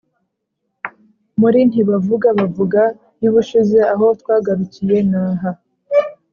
[1.39, 2.81] Muri Ntibavuga Bavuga
[3.21, 5.51] y’ubushize aho twagarukiye naha